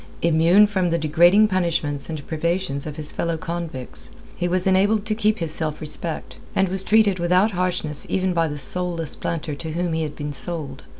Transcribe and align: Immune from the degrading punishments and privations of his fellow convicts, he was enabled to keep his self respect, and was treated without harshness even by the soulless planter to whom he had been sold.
Immune 0.23 0.65
from 0.65 0.89
the 0.89 0.97
degrading 0.97 1.47
punishments 1.47 2.09
and 2.09 2.25
privations 2.25 2.87
of 2.87 2.95
his 2.95 3.11
fellow 3.13 3.37
convicts, 3.37 4.09
he 4.35 4.47
was 4.47 4.65
enabled 4.65 5.05
to 5.05 5.13
keep 5.13 5.37
his 5.37 5.51
self 5.51 5.79
respect, 5.79 6.37
and 6.55 6.69
was 6.69 6.83
treated 6.83 7.19
without 7.19 7.51
harshness 7.51 8.07
even 8.09 8.33
by 8.33 8.47
the 8.47 8.57
soulless 8.57 9.15
planter 9.15 9.53
to 9.53 9.73
whom 9.73 9.93
he 9.93 10.01
had 10.01 10.15
been 10.15 10.33
sold. 10.33 10.85